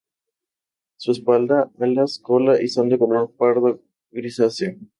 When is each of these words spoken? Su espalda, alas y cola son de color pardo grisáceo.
Su 0.97 1.11
espalda, 1.11 1.69
alas 1.79 2.17
y 2.17 2.21
cola 2.23 2.57
son 2.69 2.89
de 2.89 2.97
color 2.97 3.29
pardo 3.37 3.79
grisáceo. 4.09 4.73